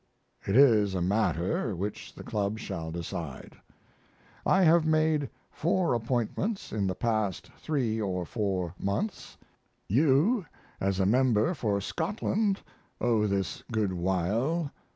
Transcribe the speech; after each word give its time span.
It 0.47 0.55
is 0.55 0.95
a 0.95 0.99
matter, 1.03 1.75
which 1.75 2.15
the 2.15 2.23
club 2.23 2.57
shall 2.57 2.89
decide. 2.89 3.55
I 4.47 4.63
have 4.63 4.83
made 4.83 5.29
four 5.51 5.93
appointments 5.93 6.71
in 6.73 6.87
the 6.87 6.95
past 6.95 7.51
three 7.59 8.01
or 8.01 8.25
four 8.25 8.73
months: 8.79 9.37
You 9.87 10.47
as 10.79 10.99
a 10.99 11.05
member 11.05 11.53
for 11.53 11.79
Scotland 11.79 12.61
oh, 12.99 13.27
this 13.27 13.61
good 13.71 13.93
while! 13.93 14.71